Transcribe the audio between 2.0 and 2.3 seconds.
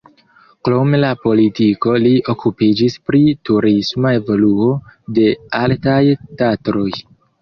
li